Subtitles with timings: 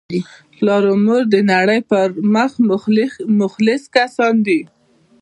[0.55, 1.99] پلار او مور دنړۍ په
[2.33, 2.51] مخ
[3.41, 4.61] مخلص کسان دي